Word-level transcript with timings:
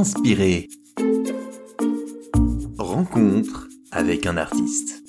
Inspiré. 0.00 0.66
Rencontre 2.78 3.68
avec 3.92 4.24
un 4.24 4.38
artiste. 4.38 5.02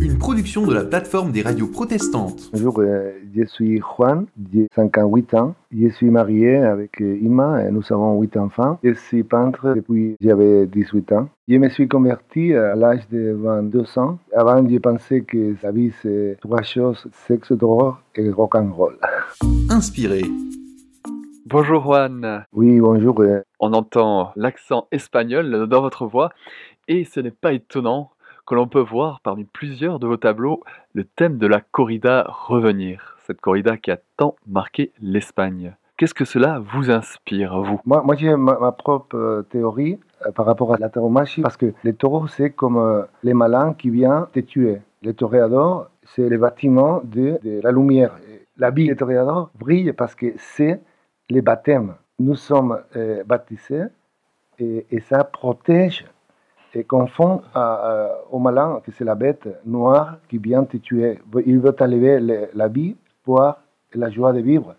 Une 0.00 0.16
production 0.18 0.66
de 0.66 0.72
la 0.72 0.82
plateforme 0.82 1.30
des 1.30 1.42
radios 1.42 1.66
protestantes. 1.66 2.48
Bonjour, 2.54 2.78
euh, 2.78 3.10
je 3.36 3.44
suis 3.44 3.80
Juan, 3.80 4.24
j'ai 4.50 4.66
58 4.74 5.34
ans. 5.34 5.54
Je 5.76 5.88
suis 5.88 6.08
marié 6.08 6.56
avec 6.56 7.02
euh, 7.02 7.18
Ima 7.20 7.62
et 7.62 7.70
nous 7.70 7.82
avons 7.90 8.18
8 8.18 8.38
enfants. 8.38 8.78
Je 8.82 8.94
suis 8.94 9.24
peintre 9.24 9.74
depuis 9.74 10.16
j'avais 10.18 10.64
18 10.64 11.12
ans. 11.12 11.28
Je 11.48 11.56
me 11.56 11.68
suis 11.68 11.88
converti 11.88 12.54
à 12.54 12.74
l'âge 12.74 13.06
de 13.10 13.36
22 13.38 13.84
ans. 13.98 14.18
Avant, 14.34 14.66
je 14.66 14.78
pensais 14.78 15.20
que 15.20 15.54
la 15.62 15.70
vie, 15.70 15.92
c'est 16.00 16.38
trois 16.40 16.62
choses, 16.62 17.06
sexe, 17.28 17.52
drogue 17.52 17.96
et 18.14 18.30
rock 18.30 18.54
and 18.54 18.72
roll. 18.74 18.96
Inspiré. 19.68 20.22
Bonjour 21.52 21.82
Juan. 21.82 22.46
Oui, 22.54 22.80
bonjour. 22.80 23.20
euh, 23.20 23.42
On 23.60 23.74
entend 23.74 24.32
l'accent 24.36 24.88
espagnol 24.90 25.66
dans 25.68 25.82
votre 25.82 26.06
voix 26.06 26.30
et 26.88 27.04
ce 27.04 27.20
n'est 27.20 27.30
pas 27.30 27.52
étonnant 27.52 28.10
que 28.46 28.54
l'on 28.54 28.66
peut 28.66 28.80
voir 28.80 29.20
parmi 29.22 29.44
plusieurs 29.44 29.98
de 29.98 30.06
vos 30.06 30.16
tableaux 30.16 30.62
le 30.94 31.04
thème 31.04 31.36
de 31.36 31.46
la 31.46 31.60
corrida 31.60 32.24
revenir, 32.26 33.18
cette 33.26 33.42
corrida 33.42 33.76
qui 33.76 33.90
a 33.90 33.98
tant 34.16 34.34
marqué 34.46 34.92
l'Espagne. 35.02 35.76
Qu'est-ce 35.98 36.14
que 36.14 36.24
cela 36.24 36.58
vous 36.72 36.90
inspire, 36.90 37.60
vous? 37.60 37.80
Moi, 37.84 38.02
moi 38.02 38.16
j'ai 38.16 38.34
ma, 38.34 38.58
ma 38.58 38.72
propre 38.72 39.14
euh, 39.14 39.42
théorie 39.42 40.00
euh, 40.26 40.32
par 40.32 40.46
rapport 40.46 40.72
à 40.72 40.78
la 40.78 40.88
tauromachie, 40.88 41.42
parce 41.42 41.58
que 41.58 41.74
les 41.84 41.92
taureaux, 41.92 42.28
c'est 42.28 42.50
comme 42.50 43.06
les 43.22 43.34
malins 43.34 43.74
qui 43.74 43.90
viennent 43.90 44.24
te 44.32 44.40
tuer. 44.40 44.80
Les 45.02 45.12
toréadors, 45.12 45.88
c'est 46.04 46.30
les 46.30 46.38
bâtiments 46.38 47.02
de, 47.04 47.38
de 47.44 47.60
la 47.62 47.70
lumière. 47.72 48.12
Et 48.26 48.46
L'habit 48.56 48.88
des 48.88 48.96
toréadors 48.96 49.50
brille 49.58 49.92
parce 49.92 50.14
que 50.14 50.32
c'est 50.38 50.80
les 51.32 51.42
baptêmes. 51.42 51.94
Nous 52.18 52.34
sommes 52.36 52.78
euh, 52.96 53.24
baptisés 53.24 53.84
et, 54.58 54.86
et 54.90 55.00
ça 55.00 55.24
protège 55.24 56.04
et 56.74 56.84
confond 56.84 57.42
au 58.30 58.38
malin, 58.38 58.80
que 58.84 58.92
c'est 58.92 59.04
la 59.04 59.14
bête 59.14 59.46
noire 59.66 60.16
qui 60.28 60.38
vient 60.38 60.64
te 60.64 60.78
tuer. 60.78 61.18
Il 61.44 61.58
veut 61.60 61.72
t'enlever 61.72 62.18
le- 62.18 62.48
la 62.54 62.68
vie 62.68 62.96
pour 63.24 63.42
la 63.94 64.10
joie 64.10 64.32
de 64.32 64.40
vivre. 64.40 64.74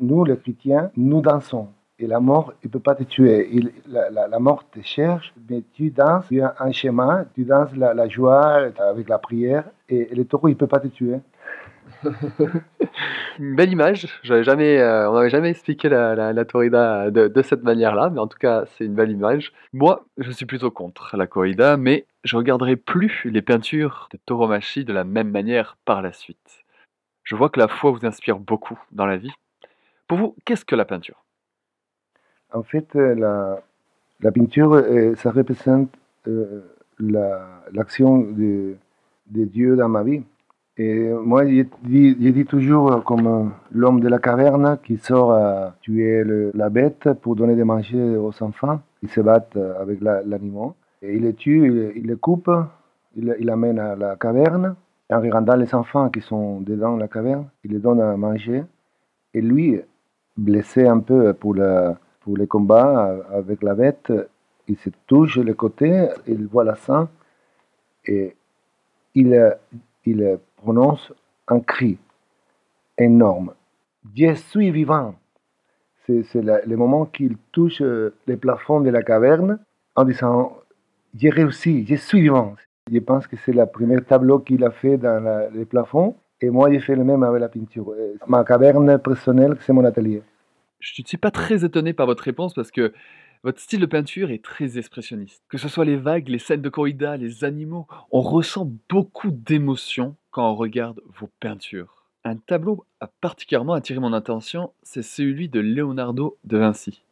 Nous, 0.00 0.24
les 0.24 0.36
chrétiens, 0.36 0.90
nous 0.96 1.20
dansons. 1.20 1.68
Et 2.00 2.06
la 2.08 2.18
mort, 2.18 2.52
il 2.64 2.70
peut 2.70 2.80
pas 2.80 2.96
te 2.96 3.04
tuer. 3.04 3.48
Il- 3.52 3.72
la, 3.86 4.38
mort 4.40 4.64
te 4.72 4.80
cherche, 4.82 5.32
mais 5.48 5.62
tu 5.74 5.90
danses, 5.90 6.26
tu 6.28 6.40
as 6.42 6.54
un 6.58 6.72
chemin, 6.72 7.26
tu 7.34 7.44
danses 7.44 7.74
la, 7.76 8.08
joie 8.08 8.68
avec 8.90 9.08
la 9.08 9.18
prière. 9.18 9.64
Et 9.88 10.12
le 10.14 10.24
taureau, 10.24 10.48
il 10.48 10.56
peut 10.56 10.66
pas 10.66 10.80
te 10.80 10.88
tuer. 10.88 11.20
Une 13.38 13.54
belle 13.56 13.72
image, 13.72 14.06
euh, 14.28 15.08
on 15.08 15.14
n'avait 15.14 15.30
jamais 15.30 15.50
expliqué 15.50 15.88
la, 15.88 16.14
la, 16.14 16.32
la 16.32 16.44
corrida 16.44 17.10
de, 17.10 17.42
cette 17.42 17.62
manière-là, 17.62 18.10
mais 18.10 18.20
en 18.20 18.26
tout 18.26 18.38
cas 18.38 18.64
c'est 18.66 18.84
une 18.84 18.94
belle 18.94 19.10
image. 19.10 19.52
Moi, 19.72 20.04
je 20.18 20.30
suis 20.30 20.46
plutôt 20.46 20.70
contre 20.70 21.16
la 21.16 21.26
corrida, 21.26 21.76
mais 21.76 22.06
je 22.24 22.36
regarderai 22.36 22.76
plus 22.76 23.22
les 23.24 23.42
peintures 23.42 24.08
de 24.12 24.18
tauromachie 24.24 24.84
de 24.84 24.92
la 24.92 25.04
même 25.04 25.30
manière 25.30 25.76
par 25.84 26.02
la 26.02 26.12
suite. 26.12 26.64
Je 27.24 27.36
vois 27.36 27.48
que 27.48 27.60
la 27.60 27.68
foi 27.68 27.90
vous 27.90 28.06
inspire 28.06 28.38
beaucoup 28.38 28.78
dans 28.92 29.06
la 29.06 29.16
vie. 29.16 29.32
Pour 30.06 30.18
vous, 30.18 30.36
qu'est-ce 30.44 30.64
que 30.64 30.76
la 30.76 30.84
peinture? 30.84 31.24
En 32.52 32.62
fait, 32.62 32.96
euh, 32.96 33.14
la, 34.20 34.32
peinture, 34.32 34.72
euh, 34.74 35.14
ça 35.14 35.30
représente 35.30 35.90
la- 36.98 37.62
l'action 37.72 38.18
de, 38.18 38.74
de 39.28 39.44
Dieu 39.44 39.76
dans 39.76 39.88
ma 39.88 40.02
vie. 40.02 40.22
Et 40.82 41.10
moi, 41.12 41.46
je 41.46 41.64
dis, 41.82 42.44
toujours 42.46 42.90
euh, 42.90 43.00
comme 43.02 43.26
euh, 43.26 43.44
l'homme 43.70 44.00
de 44.00 44.08
la 44.08 44.18
caverne 44.18 44.78
qui 44.82 44.96
sort 44.96 45.32
à 45.32 45.74
tuer 45.82 46.24
la 46.54 46.70
bête 46.70 47.06
pour 47.20 47.36
donner 47.36 47.54
de 47.54 47.64
manger 47.64 48.16
aux 48.16 48.32
enfants. 48.42 48.80
Ils 49.02 49.10
se 49.10 49.20
battent 49.20 49.56
euh, 49.56 49.78
avec 49.78 50.00
la- 50.00 50.22
l'animal. 50.22 50.70
Et 51.02 51.16
il 51.16 51.22
les 51.24 51.34
tue, 51.34 51.92
il, 51.96 52.06
les 52.06 52.16
coupe, 52.16 52.50
il, 53.14 53.36
il 53.38 53.44
l'amène 53.46 53.78
à 53.78 53.94
la 53.94 54.16
caverne. 54.16 54.74
En 55.10 55.20
regardant 55.20 55.56
les 55.56 55.74
enfants 55.74 56.08
qui 56.08 56.22
sont 56.22 56.62
dedans 56.62 56.96
la 56.96 57.08
caverne, 57.08 57.44
il 57.62 57.72
les 57.72 57.78
donne 57.78 58.00
à 58.00 58.16
manger. 58.16 58.64
Et 59.34 59.42
lui, 59.42 59.78
blessé 60.38 60.86
un 60.86 61.00
peu 61.00 61.34
pour, 61.34 61.54
la, 61.56 61.98
pour 62.22 62.38
les 62.38 62.46
combats 62.46 63.06
euh, 63.10 63.38
avec 63.38 63.62
la 63.62 63.74
bête, 63.74 64.10
il 64.66 64.78
se 64.78 64.88
touche 65.06 65.36
le 65.36 65.52
côté, 65.52 66.08
il 66.26 66.46
voit 66.46 66.64
la 66.64 66.76
sang 66.76 67.08
et 68.06 68.34
il, 69.14 69.34
euh, 69.34 69.50
il 70.04 70.38
prononce 70.56 71.12
un 71.48 71.60
cri 71.60 71.98
énorme. 72.98 73.52
Je 74.16 74.34
suis 74.34 74.70
vivant. 74.70 75.14
C'est 76.06 76.34
le 76.34 76.76
moment 76.76 77.06
qu'il 77.06 77.36
touche 77.52 77.80
euh, 77.82 78.12
les 78.26 78.36
plafonds 78.36 78.80
de 78.80 78.90
la 78.90 79.02
caverne 79.02 79.60
en 79.94 80.04
disant 80.04 80.56
J'ai 81.14 81.30
réussi, 81.30 81.86
je 81.86 81.94
suis 81.94 82.20
vivant. 82.22 82.56
Je 82.90 82.98
pense 82.98 83.26
que 83.28 83.36
c'est 83.36 83.52
le 83.52 83.64
premier 83.66 84.00
tableau 84.00 84.40
qu'il 84.40 84.64
a 84.64 84.70
fait 84.72 84.96
dans 84.96 85.22
la- 85.22 85.48
les 85.50 85.64
plafonds. 85.64 86.16
Et 86.40 86.50
moi, 86.50 86.70
j'ai 86.72 86.80
fait 86.80 86.96
le 86.96 87.04
même 87.04 87.22
avec 87.22 87.40
la 87.40 87.48
peinture. 87.48 87.90
Euh, 87.92 88.14
Ma 88.26 88.42
caverne 88.44 88.98
personnelle, 88.98 89.56
c'est 89.60 89.72
mon 89.72 89.84
atelier. 89.84 90.22
Je 90.80 91.02
ne 91.02 91.06
suis 91.06 91.18
pas 91.18 91.30
très 91.30 91.64
étonné 91.64 91.92
par 91.92 92.06
votre 92.06 92.24
réponse 92.24 92.54
parce 92.54 92.70
que 92.70 92.92
votre 93.42 93.60
style 93.60 93.80
de 93.80 93.86
peinture 93.86 94.30
est 94.30 94.44
très 94.44 94.76
expressionniste. 94.76 95.42
Que 95.48 95.58
ce 95.58 95.68
soit 95.68 95.84
les 95.84 95.96
vagues, 95.96 96.28
les 96.28 96.38
scènes 96.38 96.62
de 96.62 96.68
corrida, 96.68 97.16
les 97.16 97.44
animaux, 97.44 97.86
on 98.10 98.20
ressent 98.20 98.70
beaucoup 98.88 99.30
d'émotions 99.30 100.16
quand 100.30 100.50
on 100.50 100.54
regarde 100.54 101.00
vos 101.18 101.28
peintures. 101.40 102.04
Un 102.24 102.36
tableau 102.36 102.84
a 103.00 103.06
particulièrement 103.06 103.72
attiré 103.72 103.98
mon 103.98 104.12
attention, 104.12 104.72
c'est 104.82 105.02
celui 105.02 105.48
de 105.48 105.60
Leonardo 105.60 106.36
de 106.44 106.58
Vinci. 106.58 107.02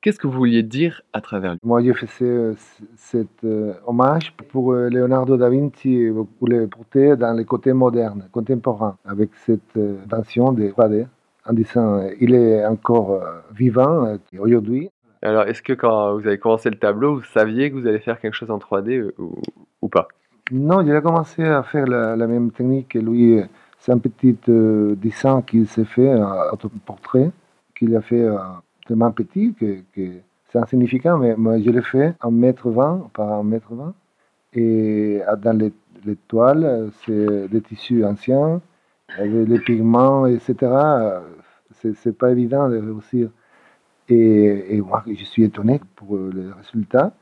Qu'est-ce 0.00 0.18
que 0.18 0.26
vous 0.26 0.36
vouliez 0.36 0.62
dire 0.62 1.02
à 1.12 1.20
travers 1.20 1.52
lui? 1.52 1.60
Moi, 1.62 1.82
je 1.82 1.92
faisais 1.92 2.60
cet 2.96 3.44
euh, 3.44 3.72
hommage 3.86 4.34
pour 4.48 4.72
euh, 4.72 4.90
Leonardo 4.90 5.36
da 5.36 5.48
Vinci 5.48 5.94
et 5.94 6.10
pour 6.10 6.48
le 6.48 6.66
porter 6.66 7.16
dans 7.16 7.32
les 7.32 7.44
côtés 7.44 7.72
modernes, 7.72 8.28
contemporains, 8.30 8.98
avec 9.06 9.30
cette 9.46 9.76
euh, 9.76 9.96
invention 10.04 10.52
des 10.52 10.72
3D, 10.72 11.06
en 11.46 11.52
disant 11.52 12.06
il 12.20 12.34
est 12.34 12.66
encore 12.66 13.22
vivant 13.54 14.18
aujourd'hui. 14.38 14.90
Alors, 15.24 15.44
est-ce 15.44 15.62
que 15.62 15.72
quand 15.72 16.14
vous 16.14 16.26
avez 16.26 16.38
commencé 16.38 16.70
le 16.70 16.76
tableau, 16.78 17.16
vous 17.16 17.24
saviez 17.24 17.70
que 17.70 17.76
vous 17.76 17.86
allez 17.86 17.98
faire 17.98 18.20
quelque 18.20 18.34
chose 18.34 18.50
en 18.50 18.58
3D 18.58 19.10
ou, 19.18 19.34
ou 19.82 19.88
pas? 19.88 20.06
Non, 20.52 20.82
il 20.82 20.92
a 20.94 21.00
commencé 21.00 21.42
à 21.42 21.62
faire 21.62 21.86
la, 21.86 22.26
même 22.26 22.50
technique 22.50 22.88
que 22.90 22.98
lui. 22.98 23.38
euh, 23.38 23.44
C'est 23.78 23.92
un 23.92 23.98
petit 23.98 24.36
euh, 24.48 24.94
dessin 24.96 25.42
qu'il 25.42 25.66
s'est 25.66 25.86
fait, 25.86 26.10
un 26.10 26.50
autoportrait, 26.52 27.30
qu'il 27.74 27.96
a 27.96 28.02
fait 28.02 28.20
euh, 28.22 28.36
tellement 28.86 29.10
petit 29.12 29.54
que, 29.54 29.78
c'est 30.50 30.58
insignifiant, 30.58 31.18
mais 31.18 31.34
moi 31.36 31.58
je 31.58 31.70
l'ai 31.70 31.82
fait 31.82 32.14
en 32.22 32.30
mètre 32.30 32.68
20 32.70 33.10
par 33.12 33.32
un 33.32 33.42
mètre 33.42 33.74
20. 33.74 33.94
Et 34.54 35.20
euh, 35.26 35.36
dans 35.36 35.56
les, 35.56 35.72
les 36.04 36.16
toiles, 36.16 36.64
euh, 36.64 36.90
c'est 37.04 37.48
des 37.48 37.60
tissus 37.60 38.04
anciens, 38.04 38.60
avec 39.18 39.48
les 39.48 39.58
pigments, 39.58 40.26
etc. 40.26 40.54
Euh, 40.62 41.20
c'est 41.94 42.16
pas 42.16 42.30
évident 42.30 42.68
de 42.68 42.78
réussir. 42.78 43.30
Et, 44.08 44.76
et 44.76 44.80
moi, 44.80 45.02
je 45.06 45.24
suis 45.24 45.44
étonné 45.44 45.80
pour 45.96 46.16
euh, 46.16 46.30
le 46.34 46.52
résultat. 46.52 47.12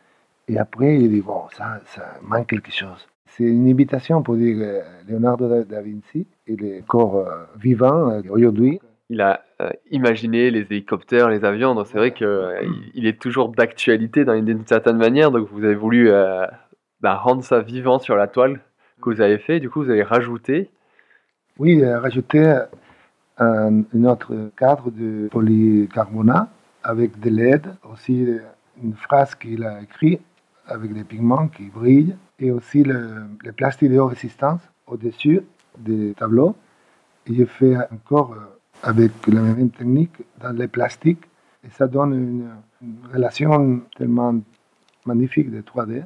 Et 0.48 0.58
après, 0.58 0.96
il 0.98 1.10
dit, 1.10 1.20
bon, 1.20 1.42
ça, 1.52 1.80
ça 1.86 2.18
manque 2.22 2.48
quelque 2.48 2.72
chose. 2.72 3.06
C'est 3.26 3.44
une 3.44 3.68
invitation 3.68 4.22
pour 4.22 4.36
dire 4.36 4.56
euh, 4.60 4.82
Leonardo 5.08 5.62
da, 5.64 5.80
Vinci, 5.80 6.26
il 6.46 6.64
est 6.64 6.80
encore 6.82 7.16
euh, 7.16 7.44
vivant 7.58 8.10
euh, 8.10 8.20
aujourd'hui. 8.30 8.80
il 9.08 9.20
a 9.20 9.42
euh, 9.60 9.70
imaginé 9.90 10.50
les 10.50 10.60
hélicoptères, 10.70 11.28
les 11.30 11.44
avions, 11.44 11.74
donc 11.74 11.86
c'est 11.86 11.98
vrai 11.98 12.12
qu'il 12.12 12.28
il 12.94 13.06
est 13.06 13.18
toujours 13.20 13.48
d'actualité 13.50 14.24
d'une 14.24 14.66
certaine 14.66 14.96
manière, 14.98 15.30
donc 15.30 15.48
vous 15.50 15.64
avez 15.64 15.74
voulu 15.74 16.10
euh, 16.10 16.46
bah, 17.00 17.14
rendre 17.16 17.42
ça 17.42 17.60
vivant 17.60 17.98
sur 17.98 18.16
la 18.16 18.26
toile 18.26 18.60
que 19.00 19.10
vous 19.10 19.20
avez 19.20 19.38
fait, 19.38 19.60
du 19.60 19.70
coup 19.70 19.82
vous 19.82 19.90
avez 19.90 20.02
rajouté, 20.02 20.70
Oui, 21.58 21.76
il 21.78 21.84
a 21.84 22.00
rajouté 22.00 22.38
un, 23.38 23.82
un 23.94 24.04
autre 24.04 24.50
cadre 24.56 24.90
de 24.90 25.28
polycarbonate 25.30 26.48
avec 26.84 27.18
de 27.20 27.30
LED, 27.30 27.66
aussi 27.90 28.24
euh, 28.26 28.38
une 28.82 28.94
phrase 28.94 29.34
qu'il 29.34 29.64
a 29.64 29.80
écrite 29.82 30.20
avec 30.66 30.92
des 30.94 31.04
pigments 31.04 31.48
qui 31.48 31.64
brillent, 31.64 32.16
et 32.38 32.50
aussi 32.50 32.82
le, 32.82 33.22
le 33.44 33.52
plastique 33.52 33.90
de 33.90 33.98
haute 33.98 34.10
résistance 34.14 34.60
au-dessus 34.86 35.42
des 35.78 36.14
tableaux. 36.14 36.54
Et 37.26 37.34
j'ai 37.34 37.46
fait 37.46 37.76
encore 37.92 38.32
euh, 38.34 38.38
avec 38.82 39.12
la 39.28 39.40
même 39.42 39.70
technique 39.70 40.14
dans 40.40 40.52
les 40.56 40.68
plastiques, 40.68 41.24
et 41.64 41.70
ça 41.70 41.86
donne 41.86 42.12
une, 42.14 42.48
une 42.82 42.96
relation 43.12 43.82
tellement 43.96 44.34
magnifique 45.06 45.50
de 45.50 45.60
3D 45.60 46.04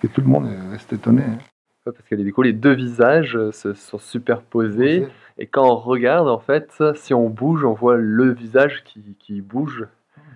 que 0.00 0.06
tout 0.08 0.20
le 0.20 0.26
monde 0.26 0.48
reste 0.70 0.92
étonné. 0.92 1.22
hein. 1.22 1.38
Ouais, 1.86 1.92
parce 1.92 2.08
que 2.08 2.14
du 2.16 2.32
coup 2.32 2.42
les 2.42 2.54
deux 2.54 2.72
visages 2.74 3.36
euh, 3.36 3.52
se 3.52 3.74
sont 3.74 3.98
superposés, 3.98 5.06
et 5.38 5.46
quand 5.46 5.66
on 5.66 5.76
regarde 5.76 6.28
en 6.28 6.38
fait, 6.38 6.82
si 6.94 7.14
on 7.14 7.28
bouge, 7.28 7.64
on 7.64 7.72
voit 7.72 7.96
le 7.96 8.32
visage 8.32 8.84
qui, 8.84 9.16
qui 9.18 9.40
bouge 9.40 9.86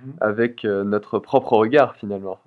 Mhm. 0.05 0.13
avec 0.21 0.65
euh, 0.65 0.85
notre 0.85 1.19
propre 1.19 1.55
regard 1.55 1.97
finalement. 1.97 2.39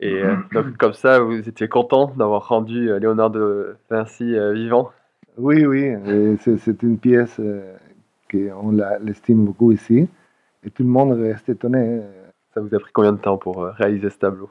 Et 0.00 0.22
euh, 0.22 0.34
donc 0.52 0.76
comme 0.78 0.94
ça, 0.94 1.20
vous 1.20 1.48
étiez 1.48 1.68
content 1.68 2.12
d'avoir 2.16 2.48
rendu 2.48 2.90
euh, 2.90 2.98
Léonard 2.98 3.30
de 3.30 3.76
Vinci 3.88 4.34
vivant? 4.52 4.90
Oui, 5.38 5.64
oui, 5.64 5.94
c'est 6.40 6.82
une 6.82 6.98
pièce 6.98 7.40
qu'on 8.30 8.72
l'estime 9.00 9.46
beaucoup 9.46 9.72
ici. 9.72 10.06
Et 10.62 10.70
tout 10.70 10.82
le 10.82 10.90
monde 10.90 11.12
reste 11.12 11.48
étonné. 11.48 12.02
Ça 12.52 12.60
vous 12.60 12.74
a 12.74 12.78
pris 12.78 12.92
combien 12.92 13.12
de 13.12 13.18
temps 13.18 13.38
pour 13.38 13.64
réaliser 13.64 14.10
ce 14.10 14.18
tableau? 14.18 14.50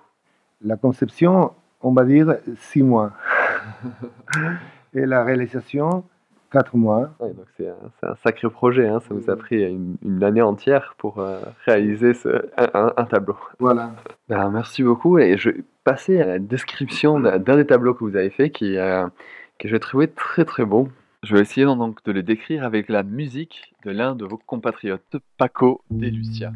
La 0.64 0.76
conception, 0.76 1.52
on 1.84 1.92
va 1.92 2.04
dire 2.04 2.36
six 2.58 2.82
mois. 2.82 3.12
Et 4.96 5.06
la 5.06 5.24
réalisation, 5.24 6.04
quatre 6.52 6.76
mois. 6.76 7.12
Ouais, 7.20 7.34
donc 7.34 7.46
c'est 7.58 7.68
un, 7.68 8.16
sacré 8.24 8.50
projet, 8.50 8.88
hein. 8.88 9.00
ça 9.08 9.14
vous 9.14 9.30
a 9.30 9.36
pris 9.36 9.64
une, 9.64 9.96
une 10.04 10.24
année 10.24 10.42
entière 10.42 10.96
pour 10.98 11.20
euh, 11.20 11.40
réaliser 11.66 12.14
ce, 12.14 12.30
un, 12.58 13.06
tableau. 13.06 13.38
Voilà. 13.60 13.92
Ben, 14.30 14.50
merci 14.50 14.84
beaucoup 14.84 15.18
et 15.18 15.38
je 15.38 15.50
vais 15.50 15.64
passer 15.84 16.22
à 16.22 16.26
la 16.26 16.40
description 16.40 17.20
d'un 17.20 17.40
d'un 17.40 17.56
des 17.56 17.66
tableaux 17.66 17.94
que 17.94 18.04
vous 18.04 18.16
avez 18.16 18.30
fait 18.30 18.52
qui, 18.52 18.78
euh, 18.78 19.08
que 19.58 19.68
j'ai 19.68 19.80
trouvé 19.80 20.08
très 20.08 20.46
très 20.46 20.66
beau. 20.66 20.90
Je 21.24 21.36
vais 21.36 21.42
essayer 21.42 21.66
donc 21.66 22.04
de 22.04 22.12
le 22.12 22.24
décrire 22.24 22.64
avec 22.64 22.90
la 22.90 23.04
musique 23.04 23.74
de 23.86 23.92
l'un 23.92 24.16
de 24.16 24.26
vos 24.26 24.38
compatriotes, 24.38 25.18
Paco 25.38 25.82
de 25.92 26.08
Lucia. 26.08 26.52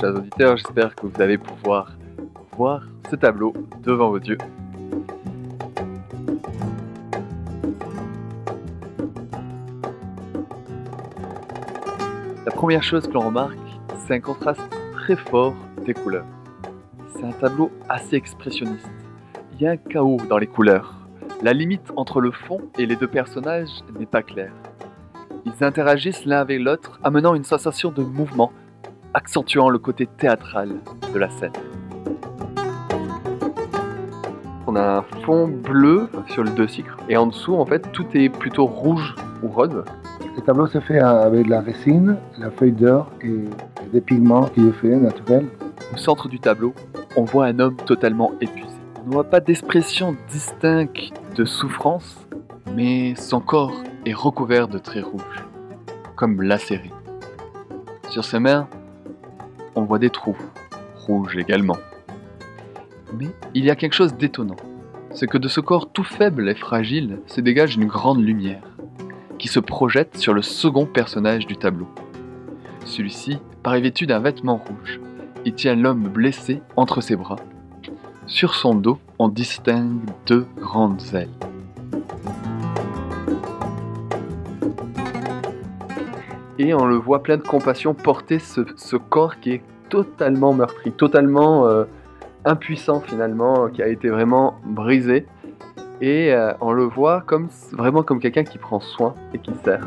Chers 0.00 0.16
auditeurs, 0.16 0.56
j'espère 0.56 0.96
que 0.96 1.06
vous 1.06 1.22
allez 1.22 1.38
pouvoir 1.38 1.92
voir 2.56 2.82
ce 3.08 3.14
tableau 3.14 3.54
devant 3.82 4.10
vos 4.10 4.18
yeux. 4.18 4.38
La 12.44 12.50
première 12.52 12.82
chose 12.82 13.06
que 13.06 13.12
l'on 13.12 13.26
remarque, 13.26 13.56
c'est 13.98 14.14
un 14.14 14.20
contraste 14.20 14.60
très 14.94 15.16
fort 15.16 15.54
des 15.86 15.94
couleurs. 15.94 16.26
C'est 17.10 17.24
un 17.24 17.32
tableau 17.32 17.70
assez 17.88 18.16
expressionniste. 18.16 18.90
Il 19.52 19.62
y 19.62 19.66
a 19.68 19.70
un 19.70 19.76
chaos 19.76 20.18
dans 20.28 20.38
les 20.38 20.48
couleurs. 20.48 21.06
La 21.40 21.52
limite 21.52 21.92
entre 21.96 22.20
le 22.20 22.32
fond 22.32 22.60
et 22.78 22.86
les 22.86 22.96
deux 22.96 23.06
personnages 23.06 23.84
n'est 23.96 24.06
pas 24.06 24.22
claire. 24.22 24.52
Ils 25.46 25.62
interagissent 25.62 26.24
l'un 26.24 26.40
avec 26.40 26.60
l'autre, 26.60 26.98
amenant 27.04 27.36
une 27.36 27.44
sensation 27.44 27.92
de 27.92 28.02
mouvement, 28.02 28.50
accentuant 29.14 29.70
le 29.70 29.78
côté 29.78 30.06
théâtral 30.06 30.70
de 31.12 31.18
la 31.18 31.30
scène. 31.30 31.52
On 34.66 34.76
a 34.76 34.98
un 34.98 35.02
fond 35.24 35.46
bleu 35.46 36.08
sur 36.26 36.42
le 36.42 36.50
dessus 36.50 36.84
et 37.08 37.16
en 37.16 37.28
dessous, 37.28 37.54
en 37.54 37.64
fait, 37.64 37.92
tout 37.92 38.06
est 38.14 38.28
plutôt 38.28 38.66
rouge 38.66 39.14
ou 39.42 39.48
rose. 39.48 39.84
Le 40.36 40.42
tableau 40.42 40.66
se 40.66 40.80
fait 40.80 40.98
avec 40.98 41.46
de 41.46 41.50
la 41.50 41.60
résine, 41.60 42.16
la 42.38 42.50
feuille 42.50 42.72
d'or 42.72 43.10
et 43.22 43.44
des 43.92 44.00
pigments 44.00 44.46
qui 44.46 44.66
est 44.66 44.72
fait 44.72 44.96
naturel. 44.96 45.46
Au 45.92 45.96
centre 45.96 46.28
du 46.28 46.40
tableau, 46.40 46.74
on 47.16 47.22
voit 47.22 47.46
un 47.46 47.58
homme 47.60 47.76
totalement 47.76 48.32
épuisé. 48.40 48.68
On 49.04 49.08
ne 49.08 49.12
voit 49.12 49.24
pas 49.30 49.40
d'expression 49.40 50.16
distincte 50.28 51.12
de 51.36 51.44
souffrance, 51.44 52.26
mais 52.74 53.14
son 53.16 53.40
corps 53.40 53.74
est 54.06 54.14
recouvert 54.14 54.66
de 54.66 54.78
traits 54.78 55.04
rouges, 55.04 55.44
comme 56.16 56.42
lacérés. 56.42 56.90
Sur 58.08 58.24
ses 58.24 58.38
mains, 58.38 58.66
on 59.74 59.82
voit 59.82 59.98
des 59.98 60.10
trous, 60.10 60.36
rouges 61.06 61.36
également. 61.36 61.78
Mais 63.18 63.28
il 63.54 63.64
y 63.64 63.70
a 63.70 63.76
quelque 63.76 63.94
chose 63.94 64.14
d'étonnant, 64.14 64.56
c'est 65.10 65.26
que 65.26 65.38
de 65.38 65.48
ce 65.48 65.60
corps 65.60 65.90
tout 65.90 66.04
faible 66.04 66.48
et 66.48 66.54
fragile 66.54 67.20
se 67.26 67.40
dégage 67.40 67.76
une 67.76 67.86
grande 67.86 68.22
lumière, 68.22 68.62
qui 69.38 69.48
se 69.48 69.60
projette 69.60 70.16
sur 70.16 70.34
le 70.34 70.42
second 70.42 70.86
personnage 70.86 71.46
du 71.46 71.56
tableau. 71.56 71.88
Celui-ci 72.84 73.38
paraît 73.62 73.80
vêtu 73.80 74.06
d'un 74.06 74.20
vêtement 74.20 74.56
rouge. 74.56 75.00
Il 75.44 75.54
tient 75.54 75.74
l'homme 75.74 76.08
blessé 76.08 76.62
entre 76.76 77.00
ses 77.00 77.16
bras. 77.16 77.36
Sur 78.26 78.54
son 78.54 78.74
dos, 78.74 78.98
on 79.18 79.28
distingue 79.28 80.00
deux 80.26 80.46
grandes 80.56 81.02
ailes. 81.14 81.28
Et 86.64 86.72
on 86.72 86.86
le 86.86 86.96
voit 86.96 87.22
plein 87.22 87.36
de 87.36 87.42
compassion 87.42 87.92
porter 87.92 88.38
ce, 88.38 88.96
corps 88.96 89.38
qui 89.38 89.52
est 89.52 89.62
totalement 89.90 90.54
meurtri, 90.54 90.92
totalement 90.92 91.66
euh, 91.66 91.84
impuissant 92.46 93.00
finalement, 93.00 93.68
qui 93.68 93.82
a 93.82 93.88
été 93.88 94.08
vraiment 94.08 94.54
brisé. 94.64 95.26
Et 96.00 96.32
euh, 96.32 96.54
on 96.62 96.72
le 96.72 96.84
voit 96.84 97.20
comme 97.20 97.48
vraiment 97.72 98.02
comme 98.02 98.18
quelqu'un 98.18 98.44
qui 98.44 98.56
prend 98.56 98.80
soin 98.80 99.14
et 99.34 99.38
qui 99.40 99.52
sert. 99.62 99.86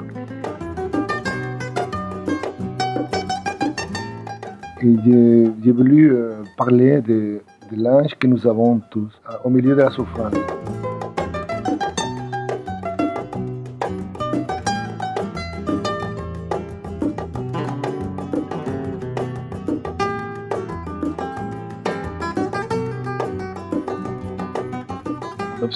J'ai 4.79 5.71
voulu 5.71 6.13
euh, 6.13 6.43
parler 6.57 7.01
de, 7.01 7.41
de 7.71 7.83
l'ange 7.83 8.13
que 8.19 8.27
nous 8.27 8.45
avons 8.45 8.81
tous 8.91 9.19
au 9.43 9.49
milieu 9.49 9.75
de 9.75 9.81
la 9.81 9.89
souffrance. 9.89 10.35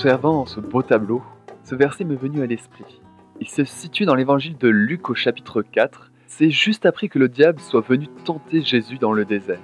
Observant 0.01 0.47
ce 0.47 0.59
beau 0.59 0.81
tableau, 0.81 1.21
ce 1.63 1.75
verset 1.75 2.05
m'est 2.05 2.15
venu 2.15 2.41
à 2.41 2.47
l'esprit. 2.47 3.03
Il 3.39 3.47
se 3.47 3.63
situe 3.63 4.05
dans 4.05 4.15
l'évangile 4.15 4.57
de 4.57 4.67
Luc 4.67 5.11
au 5.11 5.13
chapitre 5.13 5.61
4. 5.61 6.11
C'est 6.25 6.49
juste 6.49 6.87
après 6.87 7.07
que 7.07 7.19
le 7.19 7.29
diable 7.29 7.59
soit 7.59 7.85
venu 7.87 8.07
tenter 8.25 8.61
Jésus 8.61 8.97
dans 8.97 9.11
le 9.11 9.25
désert. 9.25 9.59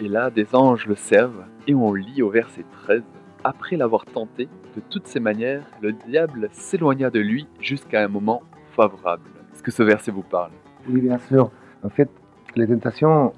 Et 0.00 0.08
là, 0.08 0.30
des 0.30 0.54
anges 0.54 0.86
le 0.86 0.94
servent, 0.94 1.44
et 1.66 1.74
on 1.74 1.92
lit 1.92 2.22
au 2.22 2.30
verset 2.30 2.64
13. 2.84 3.02
Après 3.44 3.76
l'avoir 3.76 4.06
tenté, 4.06 4.48
de 4.74 4.80
toutes 4.88 5.06
ses 5.06 5.20
manières, 5.20 5.66
le 5.82 5.92
diable 5.92 6.48
s'éloigna 6.52 7.10
de 7.10 7.20
lui 7.20 7.46
jusqu'à 7.60 8.02
un 8.02 8.08
moment 8.08 8.40
favorable. 8.74 9.28
Est-ce 9.52 9.62
que 9.62 9.70
ce 9.70 9.82
verset 9.82 10.12
vous 10.12 10.22
parle? 10.22 10.52
Oui, 10.88 11.02
bien 11.02 11.18
sûr. 11.18 11.50
En 11.82 11.90
fait, 11.90 12.08
les 12.56 12.66
tentations, 12.66 13.34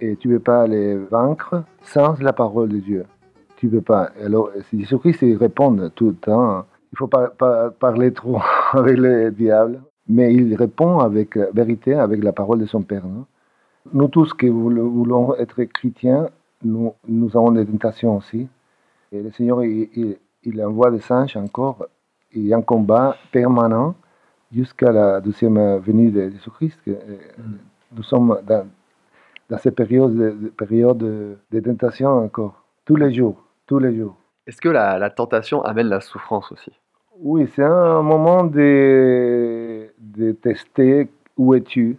et 0.00 0.16
tu 0.16 0.28
ne 0.28 0.38
peux 0.38 0.42
pas 0.42 0.66
les 0.66 0.96
vaincre 0.96 1.64
sans 1.82 2.18
la 2.18 2.32
parole 2.32 2.70
de 2.70 2.78
Dieu. 2.78 3.04
Tu 3.62 3.66
ne 3.66 3.74
peux 3.74 3.80
pas. 3.80 4.10
Alors, 4.20 4.50
Jésus-Christ 4.72 5.22
il 5.22 5.36
répond 5.36 5.88
tout 5.94 6.08
le 6.08 6.16
temps. 6.16 6.66
Il 6.92 6.98
faut 6.98 7.06
pas, 7.06 7.28
parler 7.78 8.12
trop 8.12 8.40
avec 8.72 8.98
le 8.98 9.30
diable, 9.30 9.80
mais 10.08 10.34
il 10.34 10.56
répond 10.56 10.98
avec 10.98 11.36
euh, 11.36 11.46
vérité, 11.54 11.94
avec 11.94 12.24
la 12.24 12.32
parole 12.32 12.58
de 12.58 12.66
son 12.66 12.82
Père. 12.82 13.06
non 13.06 13.24
nous 13.92 14.08
tous 14.08 14.34
qui 14.34 14.48
voulons 14.48 15.36
être 15.36 15.62
chrétiens, 15.62 16.28
nous, 16.64 16.92
avons 17.36 17.52
des 17.52 17.64
tentations 17.64 18.16
aussi. 18.16 18.48
Et 19.12 19.22
le 19.22 19.30
Seigneur, 19.30 19.62
il, 19.62 20.18
envoie 20.64 20.90
des 20.90 21.12
anges 21.12 21.36
encore. 21.36 21.86
Il 22.32 22.44
y 22.44 22.52
a 22.52 22.56
un 22.56 22.62
combat 22.62 23.16
permanent 23.30 23.94
jusqu'à 24.52 24.90
la 24.90 25.20
deuxième 25.20 25.76
venue 25.78 26.10
de 26.10 26.30
Jésus-Christ. 26.30 26.80
euh, 26.88 26.98
Nous 27.96 28.02
sommes 28.02 28.40
dans, 28.44 28.66
dans 29.48 29.58
ces 29.58 29.70
périodes 29.70 30.16
de, 30.16 30.30
de- 30.30 30.48
périodes 30.48 30.98
de, 30.98 31.36
de 31.52 31.60
tentation 31.60 32.08
encore, 32.24 32.64
tous 32.84 32.96
les 32.96 33.12
jours, 33.14 33.36
tous 33.72 33.78
les 33.78 33.96
jours. 33.96 34.16
Est-ce 34.46 34.60
que 34.60 34.68
la, 34.68 34.98
la 34.98 35.08
tentation 35.08 35.62
amène 35.64 35.86
la 35.86 36.02
souffrance 36.02 36.52
aussi? 36.52 36.72
Oui, 37.18 37.50
c'est 37.54 37.64
un 37.64 38.02
moment 38.02 38.44
de, 38.44 39.86
de 39.98 40.32
tester 40.32 41.08
où 41.38 41.54
es-tu. 41.54 41.96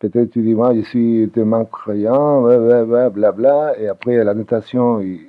Peut-être 0.00 0.30
tu 0.30 0.42
dis, 0.42 0.54
moi, 0.54 0.74
je 0.74 0.80
suis 0.80 1.30
tellement 1.32 1.64
croyant, 1.66 2.42
ouais, 2.42 2.56
ouais, 2.56 2.82
ouais, 2.82 3.10
blabla, 3.10 3.78
et 3.78 3.86
après 3.86 4.24
la 4.24 4.34
il- 4.34 5.28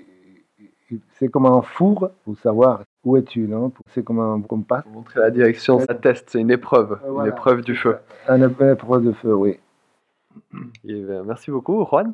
c'est 1.18 1.28
comme 1.28 1.46
un 1.46 1.62
four 1.62 2.10
pour 2.24 2.36
savoir 2.40 2.82
où 3.04 3.16
es-tu, 3.18 3.42
non? 3.42 3.72
C'est 3.94 4.04
comme 4.04 4.22
un 4.22 4.42
compas. 4.42 4.82
Pour 4.82 4.92
montrer 4.94 5.20
la 5.20 5.30
direction, 5.30 5.80
ça 5.82 5.94
teste, 5.94 6.32
c'est 6.32 6.42
une 6.42 6.50
épreuve, 6.50 6.98
une 7.08 7.28
épreuve 7.28 7.62
du 7.62 7.76
feu. 7.76 7.98
Un 8.28 8.42
épreuve 8.42 9.06
de 9.06 9.12
feu, 9.12 9.36
oui. 9.36 9.60
Et, 10.84 10.94
euh, 10.94 11.24
merci 11.24 11.52
beaucoup, 11.52 11.86
Juan. 11.86 12.14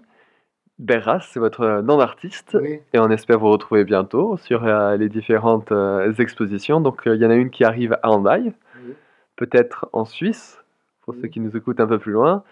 Berras, 0.79 1.27
c'est 1.31 1.39
votre 1.41 1.81
nom 1.81 1.97
d'artiste. 1.97 2.57
Oui. 2.59 2.79
Et 2.93 2.99
on 2.99 3.09
espère 3.09 3.37
vous 3.37 3.49
retrouver 3.49 3.83
bientôt 3.83 4.37
sur 4.37 4.63
euh, 4.63 4.95
les 4.95 5.09
différentes 5.09 5.73
euh, 5.73 6.13
expositions. 6.13 6.79
Donc, 6.79 7.05
euh, 7.05 7.15
il 7.15 7.21
y 7.21 7.25
en 7.25 7.29
a 7.29 7.35
une 7.35 7.49
qui 7.49 7.65
arrive 7.65 7.97
à 8.01 8.17
Oui. 8.17 8.53
peut-être 9.35 9.89
en 9.91 10.05
Suisse, 10.05 10.63
pour 11.01 11.13
Oui. 11.13 11.21
ceux 11.21 11.27
qui 11.27 11.41
nous 11.41 11.55
écoutent 11.55 11.81
un 11.81 11.87
peu 11.87 11.99
plus 11.99 12.13
loin. 12.13 12.43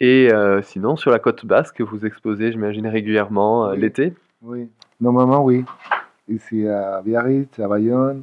Et 0.00 0.32
euh, 0.32 0.62
sinon, 0.62 0.96
sur 0.96 1.10
la 1.10 1.18
côte 1.18 1.44
basque, 1.44 1.80
vous 1.80 2.06
exposez, 2.06 2.52
j'imagine, 2.52 2.86
régulièrement 2.86 3.66
euh, 3.66 3.74
l'été. 3.74 4.14
Oui, 4.42 4.70
normalement 5.00 5.42
oui. 5.44 5.64
Ici 6.28 6.68
à 6.68 7.02
Biarritz, 7.04 7.58
à 7.58 7.66
Bayonne. 7.66 8.22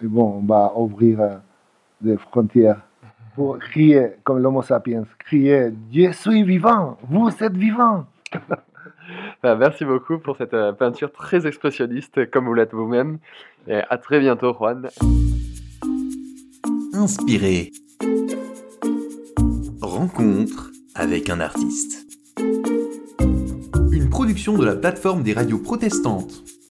Mais 0.00 0.08
bon, 0.08 0.38
on 0.40 0.46
va 0.46 0.72
ouvrir 0.76 1.20
euh, 1.20 1.34
des 2.00 2.16
frontières 2.16 2.80
pour 3.34 3.58
crier 3.58 4.12
comme 4.22 4.38
l'homo 4.40 4.62
sapiens, 4.62 5.04
crier 5.18 5.72
Je 5.92 6.12
suis 6.12 6.44
vivant, 6.44 6.98
vous 7.08 7.30
êtes 7.42 7.56
vivant. 7.56 8.04
Merci 9.42 9.84
beaucoup 9.84 10.18
pour 10.18 10.36
cette 10.36 10.54
euh, 10.54 10.72
peinture 10.72 11.12
très 11.12 11.46
expressionniste, 11.46 12.30
comme 12.30 12.46
vous 12.46 12.54
l'êtes 12.54 12.72
vous-même. 12.72 13.18
Et 13.66 13.80
à 13.88 13.98
très 13.98 14.20
bientôt, 14.20 14.54
Juan. 14.54 14.88
Inspiré. 16.94 17.72
Rencontre 19.80 20.70
avec 20.94 21.30
un 21.30 21.40
artiste. 21.40 22.06
Une 23.90 24.08
production 24.10 24.56
de 24.56 24.64
la 24.64 24.76
plateforme 24.76 25.22
des 25.22 25.32
radios 25.32 25.58
protestantes. 25.58 26.44